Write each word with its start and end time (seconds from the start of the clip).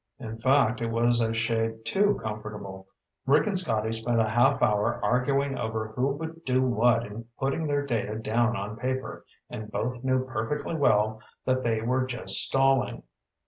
In 0.17 0.39
fact, 0.39 0.81
it 0.81 0.87
was 0.89 1.21
a 1.21 1.31
shade 1.31 1.85
too 1.85 2.15
comfortable. 2.23 2.87
Rick 3.27 3.45
and 3.45 3.55
Scotty 3.55 3.91
spent 3.91 4.19
a 4.19 4.27
half 4.29 4.59
hour 4.63 4.99
arguing 5.05 5.55
over 5.59 5.89
who 5.89 6.07
would 6.15 6.43
do 6.43 6.59
what 6.63 7.05
in 7.05 7.25
putting 7.37 7.67
their 7.67 7.85
data 7.85 8.17
down 8.17 8.55
on 8.57 8.77
paper, 8.77 9.23
and 9.47 9.69
both 9.71 10.03
knew 10.03 10.25
perfectly 10.25 10.73
well 10.73 11.21
that 11.45 11.61
they 11.63 11.81
were 11.83 12.03
just 12.07 12.37
stalling. 12.47 13.03